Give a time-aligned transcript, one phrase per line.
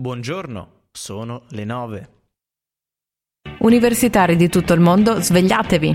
[0.00, 2.08] Buongiorno, sono le 9.
[3.62, 5.92] Universitari di tutto il mondo, svegliatevi!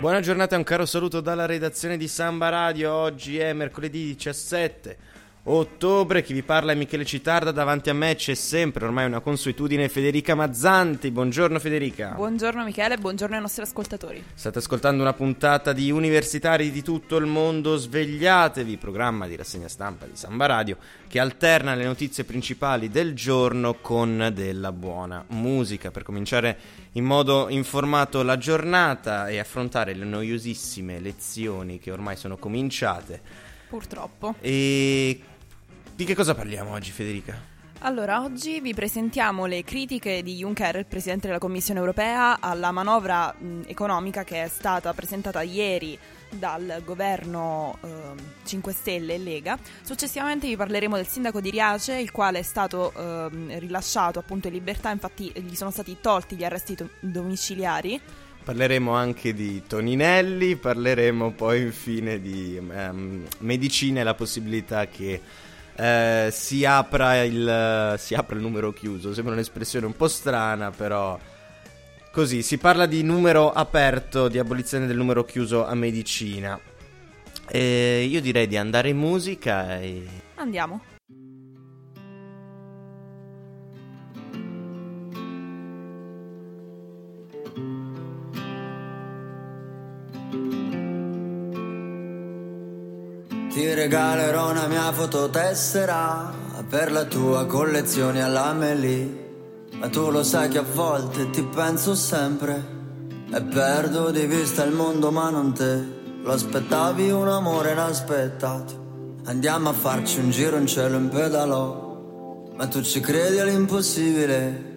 [0.00, 2.94] Buona giornata e un caro saluto dalla redazione di Samba Radio.
[2.94, 4.96] Oggi è mercoledì 17
[5.44, 6.22] ottobre.
[6.22, 7.50] Chi vi parla è Michele Citarda.
[7.50, 11.10] Davanti a me c'è sempre, ormai una consuetudine, Federica Mazzanti.
[11.10, 12.12] Buongiorno Federica.
[12.14, 14.22] Buongiorno Michele, buongiorno ai nostri ascoltatori.
[14.34, 17.76] State ascoltando una puntata di Universitari di tutto il mondo.
[17.76, 20.76] Svegliatevi, programma di rassegna stampa di Samba Radio
[21.08, 26.56] che alterna le notizie principali del giorno con della buona musica per cominciare
[26.92, 33.50] in modo informato la giornata e affrontare le noiosissime lezioni che ormai sono cominciate.
[33.68, 34.34] Purtroppo.
[34.40, 35.20] E
[35.94, 37.52] di che cosa parliamo oggi, Federica?
[37.84, 43.34] Allora, oggi vi presentiamo le critiche di Juncker, il Presidente della Commissione europea, alla manovra
[43.36, 45.98] mh, economica che è stata presentata ieri
[46.30, 47.88] dal governo eh,
[48.44, 49.58] 5 Stelle e Lega.
[49.82, 54.54] Successivamente vi parleremo del sindaco di Riace, il quale è stato eh, rilasciato appunto in
[54.54, 58.00] libertà, infatti gli sono stati tolti gli arresti to- domiciliari.
[58.44, 65.20] Parleremo anche di Toninelli, parleremo poi infine di um, medicina e la possibilità che
[65.76, 69.12] eh, si, apra il, si apra il numero chiuso.
[69.12, 71.18] Sembra un'espressione un po' strana, però
[72.10, 76.58] così si parla di numero aperto, di abolizione del numero chiuso a medicina.
[77.48, 80.06] E io direi di andare in musica e...
[80.36, 80.91] Andiamo.
[93.82, 96.32] Regalerò una mia fototessera
[96.68, 99.20] per la tua collezione all'Amelie.
[99.72, 102.80] Ma tu lo sai che a volte ti penso sempre
[103.32, 106.00] e perdo di vista il mondo ma non te.
[106.22, 109.20] Lo aspettavi un amore inaspettato.
[109.24, 112.50] Andiamo a farci un giro in cielo in pedalò.
[112.54, 114.70] Ma tu ci credi all'impossibile.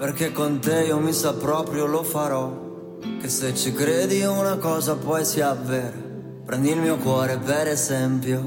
[0.00, 2.98] Perché con te io mi sa proprio lo farò.
[3.20, 6.09] Che se ci credi una cosa poi si avvera.
[6.50, 8.42] Prendi il mio cuore per esempio.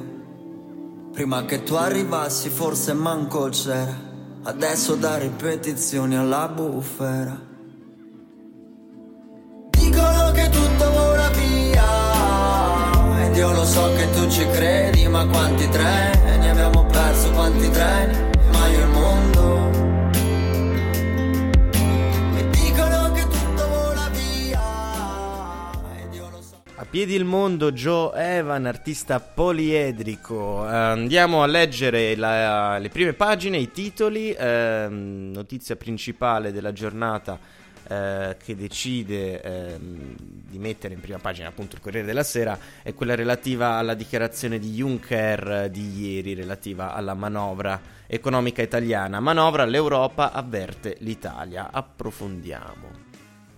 [1.13, 3.97] Prima che tu arrivassi forse manco c'era.
[4.43, 7.39] Adesso da ripetizioni alla bufera.
[9.69, 13.25] Dicono che tutto vola via.
[13.25, 18.31] Ed io lo so che tu ci credi, ma quanti treni abbiamo perso, quanti treni,
[26.93, 30.63] piedi il mondo, Joe Evan, artista poliedrico.
[30.63, 34.31] Eh, andiamo a leggere la- le prime pagine, i titoli.
[34.37, 37.39] ehm, notizia principale della giornata
[37.89, 40.15] eh, che decide ehm,
[40.47, 44.59] di mettere in prima pagina appunto il Corriere della Sera è quella relativa alla dichiarazione
[44.59, 49.19] di Juncker di ieri relativa alla manovra economica italiana.
[49.19, 51.69] Manovra, l'Europa avverte l'Italia.
[51.71, 53.12] Approfondiamo.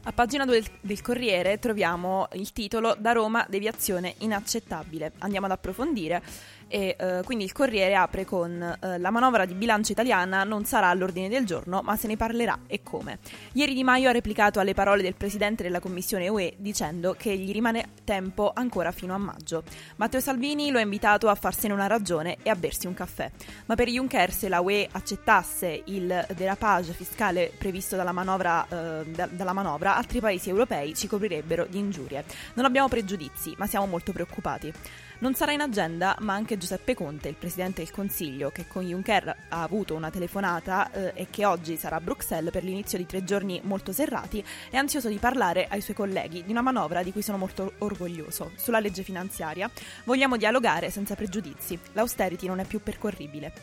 [0.07, 5.13] A pagina 2 del, Corriere troviamo il titolo Da Roma deviazione inaccettabile.
[5.17, 6.21] Andiamo ad approfondire
[6.67, 10.89] e eh, quindi il Corriere apre con eh, la manovra di bilancio italiana non sarà
[10.89, 13.19] all'ordine del giorno, ma se ne parlerà e come.
[13.53, 17.51] Ieri Di Maio ha replicato alle parole del presidente della Commissione UE dicendo che gli
[17.51, 19.63] rimane tempo ancora fino a maggio.
[19.97, 23.29] Matteo Salvini lo ha invitato a farsene una ragione e a bersi un caffè.
[23.67, 29.27] Ma per Juncker se la UE accettasse il derapage fiscale previsto dalla manovra, eh, da-
[29.27, 32.23] dalla manovra, altri paesi europei ci coprirebbero di ingiurie.
[32.55, 34.73] Non abbiamo pregiudizi, ma siamo molto preoccupati.
[35.17, 39.27] Non sarà in agenda, ma anche Giuseppe Conte, il presidente del Consiglio, che con Juncker
[39.47, 43.23] ha avuto una telefonata eh, e che oggi sarà a Bruxelles per l'inizio di tre
[43.23, 47.21] giorni molto serrati, è ansioso di parlare ai suoi colleghi di una manovra di cui
[47.21, 48.51] sono molto orgoglioso.
[48.55, 49.69] Sulla legge finanziaria
[50.03, 51.79] vogliamo dialogare senza pregiudizi.
[51.93, 53.53] L'austerity non è più percorribile.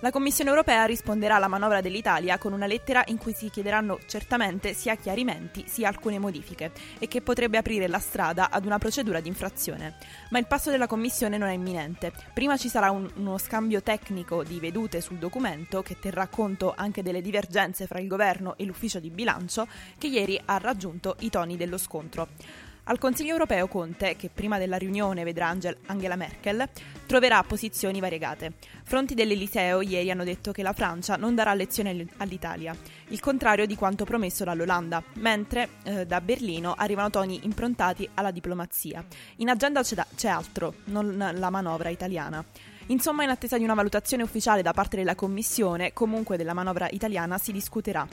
[0.00, 4.74] La Commissione europea risponderà alla manovra dell'Italia con una lettera in cui si chiederanno certamente
[4.74, 9.28] sia chiarimenti sia alcune modifiche e che potrebbe aprire la strada ad una procedura di
[9.28, 9.94] infrazione.
[10.28, 12.12] Ma il passo della Commissione non è imminente.
[12.34, 17.02] Prima ci sarà un- uno scambio tecnico di vedute sul documento che terrà conto anche
[17.02, 19.66] delle divergenze fra il governo e l'ufficio di bilancio
[19.96, 22.28] che ieri ha raggiunto i toni dello scontro.
[22.88, 26.68] Al Consiglio europeo Conte, che prima della riunione vedrà Angel- Angela Merkel,
[27.04, 28.52] troverà posizioni variegate.
[28.84, 32.76] Fronti dell'Eliseo ieri hanno detto che la Francia non darà lezione all- all'Italia,
[33.08, 39.04] il contrario di quanto promesso dall'Olanda, mentre eh, da Berlino arrivano toni improntati alla diplomazia.
[39.38, 42.44] In agenda c'è, da- c'è altro, non la manovra italiana.
[42.86, 47.36] Insomma, in attesa di una valutazione ufficiale da parte della Commissione, comunque della manovra italiana,
[47.36, 48.06] si discuterà.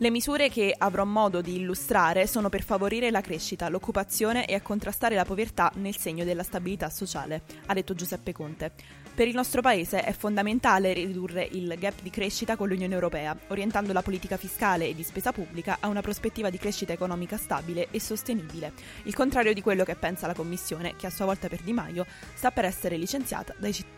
[0.00, 4.60] Le misure che avrò modo di illustrare sono per favorire la crescita, l'occupazione e a
[4.60, 8.70] contrastare la povertà nel segno della stabilità sociale, ha detto Giuseppe Conte.
[9.12, 13.92] Per il nostro Paese è fondamentale ridurre il gap di crescita con l'Unione Europea, orientando
[13.92, 17.98] la politica fiscale e di spesa pubblica a una prospettiva di crescita economica stabile e
[17.98, 21.72] sostenibile, il contrario di quello che pensa la Commissione, che a sua volta per Di
[21.72, 23.97] Maio sta per essere licenziata dai cittadini.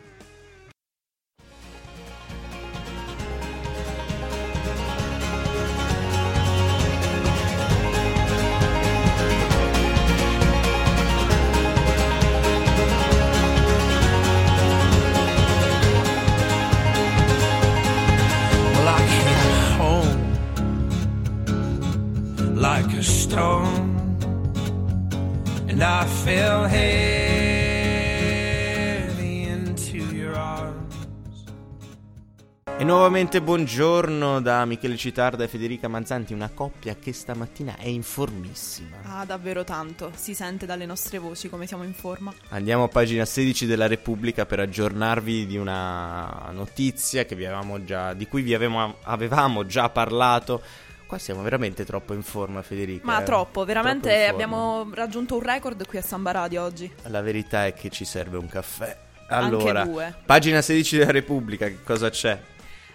[32.91, 38.97] Nuovamente buongiorno da Michele Citarda e Federica Manzanti, una coppia che stamattina è informissima.
[39.05, 42.35] Ah, davvero tanto, si sente dalle nostre voci come siamo in forma.
[42.49, 48.43] Andiamo a pagina 16 della Repubblica per aggiornarvi di una notizia vi già, di cui
[48.43, 50.61] vi avevamo, avevamo già parlato
[51.07, 53.05] Qua siamo veramente troppo in forma, Federica.
[53.05, 53.25] Ma eh?
[53.25, 56.93] troppo, veramente troppo abbiamo raggiunto un record qui a Samba Radio oggi.
[57.05, 58.97] La verità è che ci serve un caffè.
[59.29, 59.89] Allora,
[60.25, 62.39] pagina 16 della Repubblica, che cosa c'è?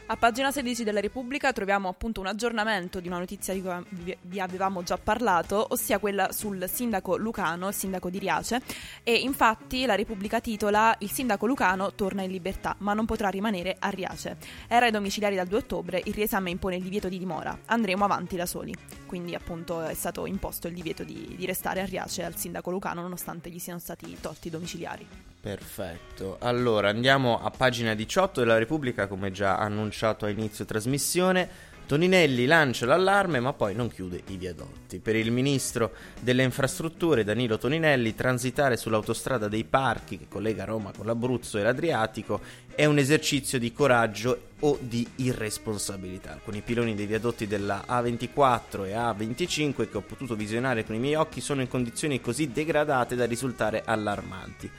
[0.08, 4.40] A pagina 16 della Repubblica troviamo appunto un aggiornamento di una notizia di cui vi
[4.40, 8.62] avevamo già parlato, ossia quella sul sindaco Lucano, il sindaco di Riace,
[9.02, 13.78] e infatti la Repubblica titola Il sindaco Lucano torna in libertà, ma non potrà rimanere
[13.80, 14.38] a Riace.
[14.68, 17.58] Era ai domiciliari dal 2 ottobre, il riesame impone il divieto di dimora.
[17.66, 18.76] Andremo avanti da soli.
[19.08, 23.02] Quindi appunto è stato imposto il divieto di, di restare a Riace al sindaco Lucano
[23.02, 25.35] nonostante gli siano stati tolti i domiciliari.
[25.46, 26.38] Perfetto.
[26.40, 31.48] Allora andiamo a pagina 18 della Repubblica, come già annunciato a inizio trasmissione.
[31.86, 34.98] Toninelli lancia l'allarme ma poi non chiude i viadotti.
[34.98, 41.06] Per il ministro delle infrastrutture Danilo Toninelli transitare sull'autostrada dei parchi che collega Roma con
[41.06, 42.42] l'Abruzzo e l'Adriatico
[42.74, 46.32] è un esercizio di coraggio o di irresponsabilità.
[46.32, 51.14] Alcuni piloni dei viadotti della A24 e A25 che ho potuto visionare con i miei
[51.14, 54.72] occhi sono in condizioni così degradate da risultare allarmanti.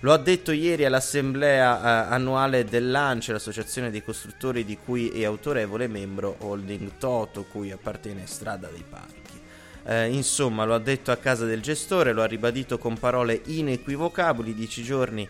[0.00, 5.88] Lo ha detto ieri all'assemblea eh, annuale dell'ANCE, l'associazione dei costruttori di cui è autorevole
[5.88, 9.40] membro Holding Toto, cui appartiene Strada dei Parchi.
[9.86, 14.52] Eh, insomma, lo ha detto a casa del gestore, lo ha ribadito con parole inequivocabili
[14.52, 15.26] dieci giorni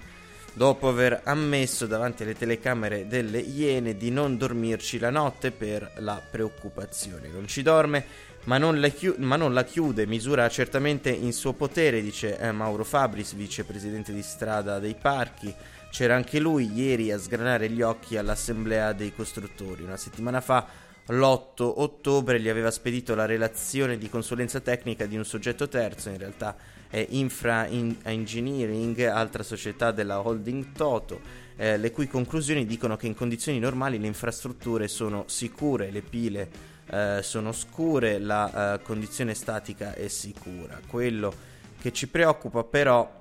[0.56, 6.20] dopo aver ammesso davanti alle telecamere delle Iene di non dormirci la notte per la
[6.28, 7.28] preoccupazione.
[7.28, 8.04] Non ci dorme
[8.46, 12.84] ma non, chi- ma non, la chiude, misura certamente in suo potere, dice eh, Mauro
[12.84, 15.52] Fabris, vicepresidente di strada dei parchi.
[15.90, 19.82] C'era anche lui ieri a sgranare gli occhi all'assemblea dei costruttori.
[19.82, 20.64] Una settimana fa,
[21.06, 26.18] l'8 ottobre, gli aveva spedito la relazione di consulenza tecnica di un soggetto terzo, in
[26.18, 26.56] realtà
[26.88, 31.20] è Infra Engineering, altra società della holding Toto,
[31.56, 36.74] eh, le cui conclusioni dicono che in condizioni normali le infrastrutture sono sicure, le pile
[36.90, 40.80] eh, sono scure, la eh, condizione statica è sicura.
[40.86, 41.32] Quello
[41.78, 43.18] che ci preoccupa però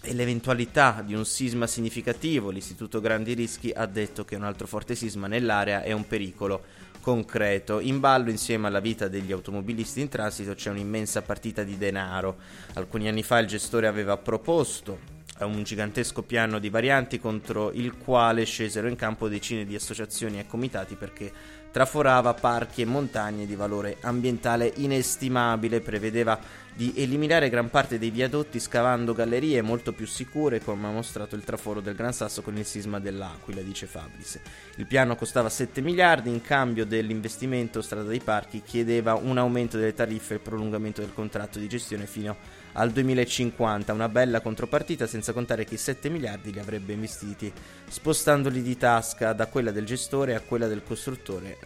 [0.00, 2.50] è l'eventualità di un sisma significativo.
[2.50, 6.62] L'Istituto Grandi Rischi ha detto che un altro forte sisma nell'area è un pericolo
[7.00, 7.80] concreto.
[7.80, 12.36] In ballo, insieme alla vita degli automobilisti in transito, c'è un'immensa partita di denaro.
[12.74, 18.44] Alcuni anni fa il gestore aveva proposto un gigantesco piano di varianti contro il quale
[18.44, 21.30] scesero in campo decine di associazioni e comitati perché
[21.76, 26.40] traforava parchi e montagne di valore ambientale inestimabile, prevedeva
[26.76, 31.42] di eliminare gran parte dei viadotti scavando gallerie molto più sicure, come ha mostrato il
[31.42, 34.38] traforo del Gran Sasso con il sisma dell'Aquila, dice Fabris.
[34.76, 39.94] Il piano costava 7 miliardi, in cambio dell'investimento Strada dei Parchi chiedeva un aumento delle
[39.94, 42.36] tariffe e il prolungamento del contratto di gestione fino
[42.72, 47.50] al 2050, una bella contropartita senza contare che i 7 miliardi li avrebbe investiti
[47.88, 51.56] spostandoli di tasca da quella del gestore a quella del costruttore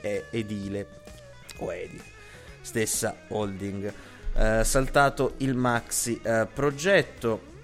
[0.00, 0.86] eh, edile
[1.58, 2.02] o edile,
[2.62, 4.14] stessa holding.
[4.38, 7.54] Eh, saltato il maxi eh, progetto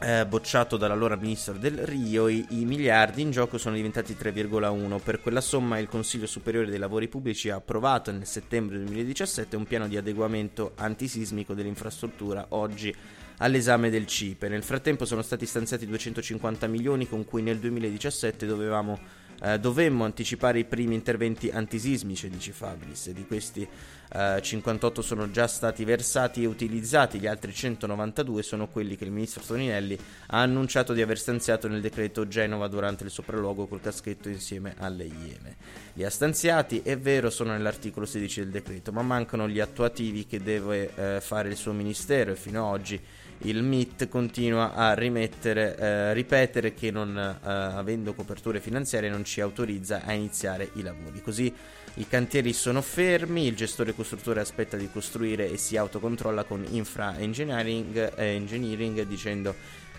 [0.00, 5.00] eh, bocciato dall'allora ministro del Rio, i, i, miliardi in gioco sono diventati 3,1.
[5.00, 9.66] Per quella somma il Consiglio Superiore dei Lavori Pubblici ha approvato nel settembre 2017 un
[9.66, 12.92] piano di adeguamento antisismico dell'infrastruttura, oggi
[13.36, 14.48] all'esame del CIPE.
[14.48, 18.98] Nel frattempo sono stati stanziati 250 milioni con cui nel 2017 dovevamo
[19.42, 23.66] eh, dovemmo anticipare i primi interventi antisismici, dice Fabris, di questi
[24.12, 29.12] eh, 58 sono già stati versati e utilizzati, gli altri 192 sono quelli che il
[29.12, 34.28] ministro Toninelli ha annunciato di aver stanziato nel decreto Genova durante il sopralluogo col caschetto
[34.28, 35.56] insieme alle Iene.
[36.00, 40.40] Li ha stanziati, è vero, sono nell'articolo 16 del decreto, ma mancano gli attuativi che
[40.40, 42.98] deve eh, fare il suo ministero e fino ad oggi
[43.40, 50.02] il MIT continua a eh, ripetere che non eh, avendo coperture finanziarie non ci autorizza
[50.02, 51.20] a iniziare i lavori.
[51.20, 51.52] Così
[51.96, 57.18] i cantieri sono fermi, il gestore costruttore aspetta di costruire e si autocontrolla con infra
[57.18, 59.54] engineering, eh, engineering dicendo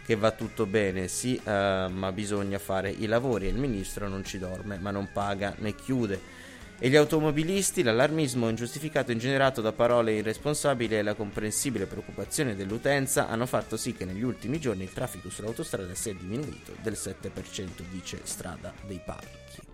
[0.06, 4.24] che va tutto bene, sì, eh, ma bisogna fare i lavori e il ministro non
[4.24, 6.40] ci dorme, ma non paga né chiude.
[6.84, 13.46] E gli automobilisti, l'allarmismo ingiustificato ingenerato da parole irresponsabili e la comprensibile preoccupazione dell'utenza hanno
[13.46, 18.74] fatto sì che negli ultimi giorni il traffico sull'autostrada sia diminuito del 7%, dice Strada
[18.88, 19.71] dei Parchi.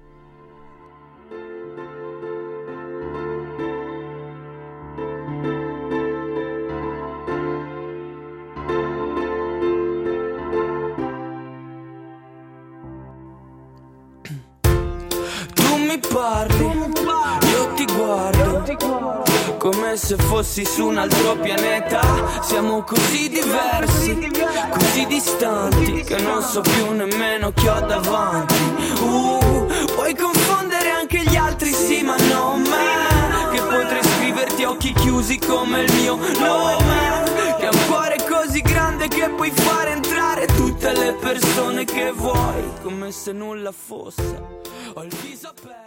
[20.07, 21.99] Se fossi su un altro pianeta.
[22.41, 24.31] Siamo così diversi,
[24.71, 28.55] così distanti che non so più nemmeno chi ho davanti.
[29.01, 33.51] Uh, puoi confondere anche gli altri, sì, ma non me.
[33.51, 37.25] Che potrei scriverti a occhi chiusi come il mio nome.
[37.57, 42.63] Che ha un cuore così grande che puoi fare entrare tutte le persone che vuoi,
[42.81, 44.61] come se nulla fosse.
[44.93, 45.86] Ho il viso aperto.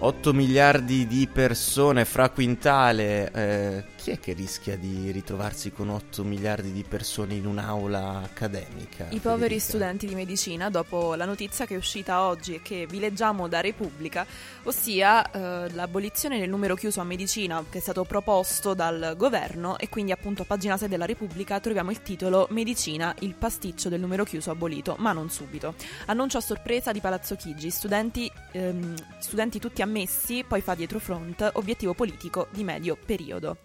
[0.00, 3.32] 8 miliardi di persone fra quintale.
[3.32, 9.06] Eh, chi è che rischia di ritrovarsi con 8 miliardi di persone in un'aula accademica?
[9.10, 9.64] I poveri Federica?
[9.64, 13.60] studenti di medicina, dopo la notizia che è uscita oggi e che vi leggiamo da
[13.60, 14.24] Repubblica,
[14.62, 19.88] ossia eh, l'abolizione del numero chiuso a medicina che è stato proposto dal governo e
[19.88, 24.22] quindi appunto a pagina 6 della Repubblica troviamo il titolo Medicina, il pasticcio del numero
[24.22, 25.74] chiuso abolito, ma non subito.
[26.06, 31.50] Annuncio a sorpresa di Palazzo Chigi, studenti, ehm, studenti tutti ammessi, poi fa dietro front,
[31.54, 33.56] obiettivo politico di medio periodo.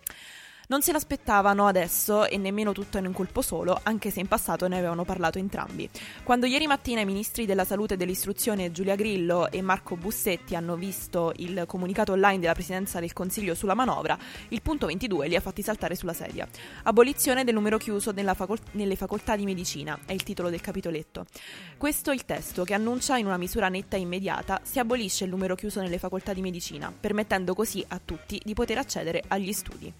[0.74, 4.68] Non se l'aspettavano adesso e nemmeno tutto in un colpo solo, anche se in passato
[4.68, 5.88] ne avevano parlato entrambi.
[6.24, 10.76] Quando ieri mattina i ministri della salute e dell'istruzione Giulia Grillo e Marco Bussetti hanno
[10.76, 15.42] visto il comunicato online della Presidenza del Consiglio sulla manovra, il punto 22 li ha
[15.42, 16.48] fatti saltare sulla sedia.
[16.86, 21.28] Abolizione del numero chiuso nella facol- nelle facoltà di medicina è il titolo del capitoletto.
[21.78, 25.30] Questo è il testo che annuncia in una misura netta e immediata si abolisce il
[25.30, 29.94] numero chiuso nelle facoltà di medicina, permettendo così a tutti di poter accedere agli studi.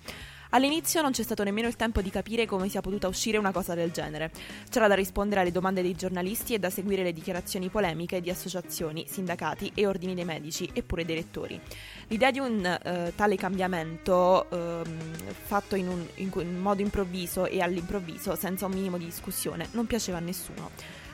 [0.54, 3.74] All'inizio non c'è stato nemmeno il tempo di capire come sia potuta uscire una cosa
[3.74, 4.30] del genere.
[4.70, 9.06] C'era da rispondere alle domande dei giornalisti e da seguire le dichiarazioni polemiche di associazioni,
[9.08, 11.60] sindacati e ordini dei medici e pure dei rettori.
[12.08, 15.00] L'idea di un eh, tale cambiamento ehm,
[15.44, 20.20] fatto in, un, in modo improvviso e all'improvviso, senza un minimo di discussione, non piaceva
[20.20, 20.70] a nessuno.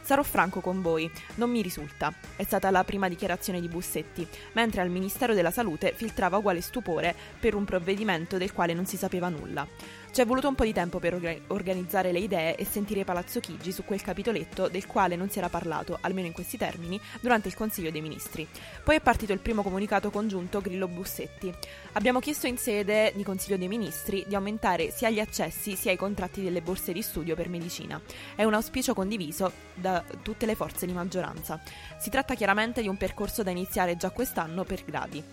[0.09, 2.11] Sarò franco con voi, non mi risulta.
[2.35, 7.13] È stata la prima dichiarazione di Bussetti, mentre al Ministero della Salute filtrava uguale stupore
[7.39, 9.67] per un provvedimento del quale non si sapeva nulla.
[10.11, 13.39] Ci è voluto un po' di tempo per orga- organizzare le idee e sentire Palazzo
[13.39, 17.47] Chigi su quel capitoletto del quale non si era parlato, almeno in questi termini, durante
[17.47, 18.45] il Consiglio dei Ministri.
[18.83, 21.53] Poi è partito il primo comunicato congiunto Grillo-Bussetti.
[21.93, 25.97] Abbiamo chiesto in sede di Consiglio dei Ministri di aumentare sia gli accessi sia i
[25.97, 28.01] contratti delle borse di studio per medicina.
[28.35, 31.61] È un auspicio condiviso da tutte le forze di maggioranza.
[31.99, 35.23] Si tratta chiaramente di un percorso da iniziare già quest'anno per gradi.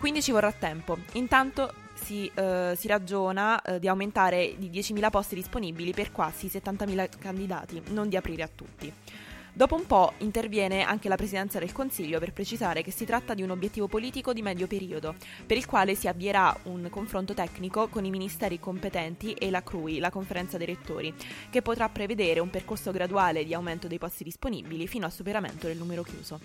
[0.00, 0.96] Quindi ci vorrà tempo.
[1.12, 7.18] Intanto si, eh, si ragiona eh, di aumentare di 10.000 posti disponibili per quasi 70.000
[7.18, 8.90] candidati, non di aprire a tutti.
[9.52, 13.42] Dopo un po' interviene anche la Presidenza del Consiglio per precisare che si tratta di
[13.42, 18.06] un obiettivo politico di medio periodo, per il quale si avvierà un confronto tecnico con
[18.06, 21.12] i ministeri competenti e la CRUI, la conferenza dei rettori,
[21.50, 25.76] che potrà prevedere un percorso graduale di aumento dei posti disponibili fino al superamento del
[25.76, 26.40] numero chiuso.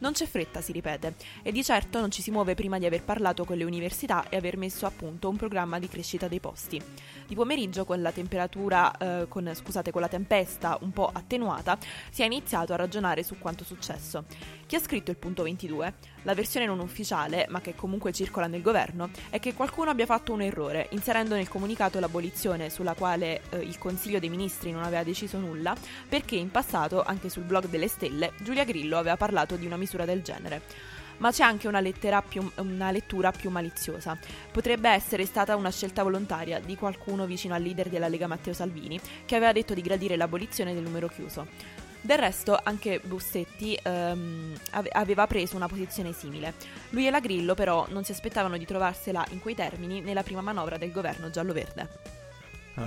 [0.00, 3.02] Non c'è fretta, si ripete, e di certo non ci si muove prima di aver
[3.02, 6.82] parlato con le università e aver messo a punto un programma di crescita dei posti.
[7.26, 11.76] Di pomeriggio, con la temperatura, eh, con, scusate, con la tempesta un po' attenuata,
[12.10, 14.24] si è iniziato a ragionare su quanto successo.
[14.70, 15.94] Chi ha scritto il punto 22?
[16.22, 20.32] La versione non ufficiale, ma che comunque circola nel governo, è che qualcuno abbia fatto
[20.32, 25.02] un errore, inserendo nel comunicato l'abolizione sulla quale eh, il Consiglio dei Ministri non aveva
[25.02, 25.74] deciso nulla,
[26.08, 30.04] perché in passato, anche sul blog delle stelle, Giulia Grillo aveva parlato di una misura
[30.04, 30.62] del genere.
[31.16, 31.82] Ma c'è anche una,
[32.22, 34.16] più, una, lettura più maliziosa.
[34.52, 39.00] Potrebbe essere stata una scelta volontaria di qualcuno vicino al leader della Lega Matteo Salvini,
[39.26, 41.88] che aveva detto di gradire l'abolizione del numero chiuso.
[42.02, 44.54] Del resto, anche Bussetti ehm,
[44.92, 46.54] aveva preso una posizione simile.
[46.90, 50.40] Lui e la Grillo, però, non si aspettavano di trovarsela in quei termini nella prima
[50.40, 52.18] manovra del governo giallo-verde.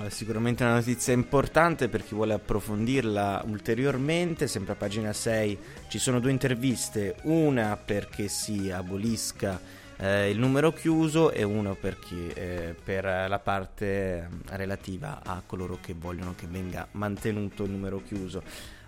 [0.08, 6.18] Sicuramente una notizia importante per chi vuole approfondirla ulteriormente, sempre a pagina 6 ci sono
[6.18, 9.60] due interviste, una perché si abolisca
[9.96, 15.78] eh, il numero chiuso e uno per, chi, eh, per la parte relativa a coloro
[15.80, 18.42] che vogliono che venga mantenuto il numero chiuso.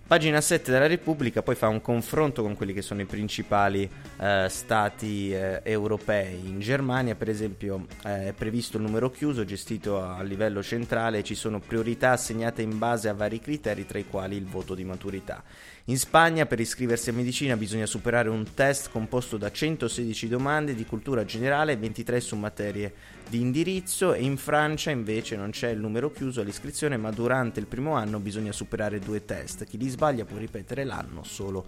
[0.07, 4.47] Pagina 7 della Repubblica poi fa un confronto con quelli che sono i principali eh,
[4.49, 6.47] stati eh, europei.
[6.47, 11.25] In Germania, per esempio, eh, è previsto il numero chiuso gestito a livello centrale e
[11.25, 14.85] ci sono priorità assegnate in base a vari criteri, tra i quali il voto di
[14.85, 15.43] maturità.
[15.89, 20.85] In Spagna per iscriversi a medicina bisogna superare un test composto da 116 domande di
[20.85, 22.93] cultura generale e 23 su materie
[23.29, 27.67] di indirizzo e in Francia invece non c'è il numero chiuso all'iscrizione ma durante il
[27.67, 29.65] primo anno bisogna superare due test.
[29.65, 31.65] Chi li sbaglia può ripetere l'anno solo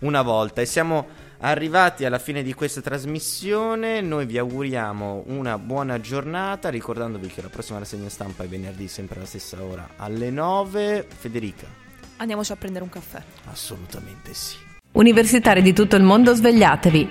[0.00, 0.60] una volta.
[0.60, 1.06] E siamo
[1.40, 4.00] arrivati alla fine di questa trasmissione.
[4.00, 6.70] Noi vi auguriamo una buona giornata.
[6.70, 11.08] Ricordandovi che la prossima rassegna stampa è venerdì, sempre alla stessa ora, alle 9.
[11.08, 11.66] Federica.
[12.18, 13.20] Andiamoci a prendere un caffè.
[13.50, 14.56] Assolutamente sì.
[14.92, 17.00] Universitari di tutto il mondo, svegliatevi.